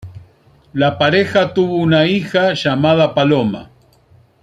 La 0.73 0.97
pareja 0.97 1.53
tuvo 1.53 1.75
una 1.75 2.07
hija 2.07 2.55
llamada 2.55 3.13
Paloma. 3.13 3.69